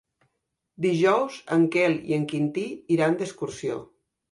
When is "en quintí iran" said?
2.19-3.21